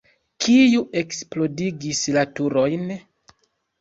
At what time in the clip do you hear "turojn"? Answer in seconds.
2.41-2.93